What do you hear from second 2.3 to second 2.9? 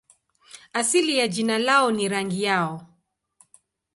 yao.